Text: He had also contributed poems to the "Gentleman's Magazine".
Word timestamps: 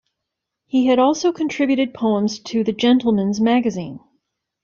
He 0.65 0.87
had 0.87 0.97
also 0.97 1.31
contributed 1.31 1.93
poems 1.93 2.39
to 2.39 2.63
the 2.63 2.71
"Gentleman's 2.73 3.39
Magazine". 3.39 3.99